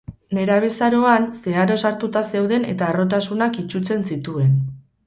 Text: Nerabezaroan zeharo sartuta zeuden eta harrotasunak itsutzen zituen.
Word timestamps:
Nerabezaroan 0.35 1.27
zeharo 1.43 1.77
sartuta 1.83 2.25
zeuden 2.35 2.67
eta 2.73 2.91
harrotasunak 2.91 3.63
itsutzen 3.67 4.07
zituen. 4.15 4.61